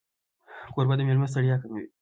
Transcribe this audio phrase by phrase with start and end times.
[0.73, 1.85] کوربه د مېلمه ستړیا کموي.